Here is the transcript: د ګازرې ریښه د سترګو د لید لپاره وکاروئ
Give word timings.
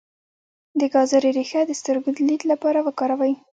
د 0.79 0.81
ګازرې 0.93 1.31
ریښه 1.37 1.61
د 1.65 1.71
سترګو 1.79 2.09
د 2.13 2.17
لید 2.27 2.41
لپاره 2.51 2.79
وکاروئ 2.87 3.33